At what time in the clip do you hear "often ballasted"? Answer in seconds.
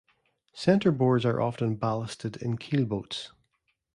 1.39-2.35